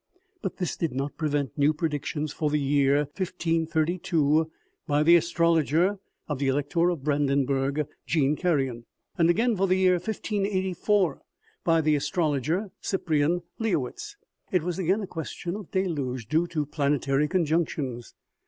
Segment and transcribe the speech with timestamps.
[0.41, 4.49] But this did not prevent new predic tions for the year 1532,
[4.87, 8.85] by the astrologer of the elec tor of Brandenburg, Jean Carion;
[9.19, 11.21] and again for the year 1584,
[11.63, 14.15] by the astrol OMEGA 147 oger Cyprian lyeowitz.
[14.51, 18.15] It was again a question of a deluge, due to planetary conjunctions.